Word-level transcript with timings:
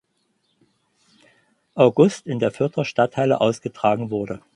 August 1.75 2.25
in 2.25 2.39
der 2.39 2.49
Fürther 2.49 2.85
Stadthalle 2.85 3.39
ausgetragen 3.39 4.09
wurde. 4.09 4.41